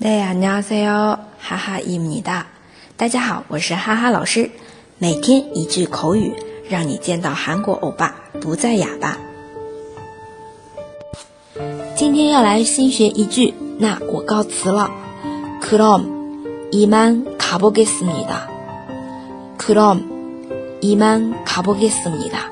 [0.00, 1.18] 네 안녕하세요.
[1.38, 2.46] 하하입니다.
[2.96, 4.50] 大家好，我是哈哈老师。
[4.98, 6.32] 每天一句口语，
[6.68, 9.18] 让你见到韩国欧巴不再哑巴。
[11.94, 14.90] 今天要来新学一句，那我告辞了。
[15.62, 18.48] 그럼이만가보겠습니다
[19.58, 22.50] 그럼이만가보겠습니다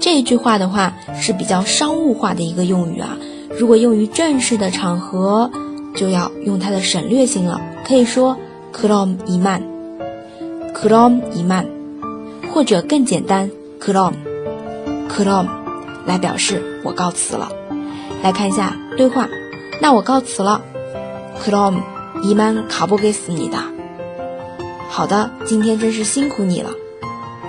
[0.00, 3.16] 这一句话的话是比较商务化的一个用语啊，
[3.58, 5.50] 如果用于正式的场合。
[5.94, 8.36] 就要用它的省略型了，可以说
[8.72, 9.62] 그럼이 만，
[10.72, 11.66] 그럼이 만，
[12.52, 15.48] 或者更简单그럼그럼
[16.06, 17.50] 来表示我告辞了。
[18.22, 19.28] 来看一下对话，
[19.80, 20.60] 那我告辞了，
[21.42, 23.64] 그럼이만가보겠습니 다。
[24.88, 26.70] 好的，今天真是辛苦你了。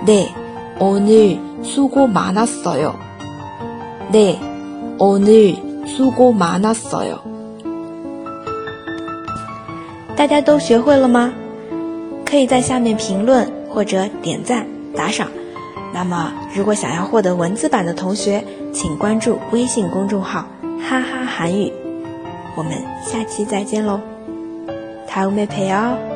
[0.06, 2.94] 네오늘수고많았어 요。
[4.12, 7.18] 네오늘수고많았어 요。
[10.16, 11.32] 大家都学会了吗？
[12.24, 15.28] 可以在下面评论或者点赞打赏。
[15.92, 20.46] 那么，如果想要获得文字版的同学，请关注微信公众号“
[20.88, 21.72] 哈哈韩语”。
[22.56, 22.72] 我们
[23.04, 24.00] 下期再见喽，
[25.08, 26.13] 다음에봬요